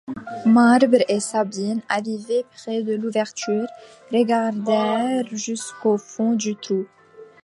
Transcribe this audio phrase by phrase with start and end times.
[0.47, 3.67] Marbre et Sabine, arrivés près de l’ouverture,
[4.11, 6.87] regardèrent jusqu’au fond du trou.